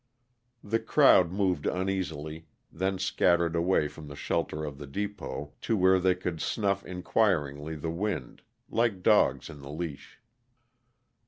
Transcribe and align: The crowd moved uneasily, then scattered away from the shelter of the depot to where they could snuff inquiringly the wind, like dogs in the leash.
The 0.63 0.79
crowd 0.79 1.31
moved 1.31 1.67
uneasily, 1.67 2.47
then 2.71 2.97
scattered 2.97 3.55
away 3.55 3.87
from 3.87 4.07
the 4.07 4.15
shelter 4.15 4.65
of 4.65 4.79
the 4.79 4.87
depot 4.87 5.53
to 5.61 5.77
where 5.77 5.99
they 5.99 6.15
could 6.15 6.41
snuff 6.41 6.83
inquiringly 6.83 7.75
the 7.75 7.91
wind, 7.91 8.41
like 8.67 9.03
dogs 9.03 9.47
in 9.47 9.61
the 9.61 9.69
leash. 9.69 10.19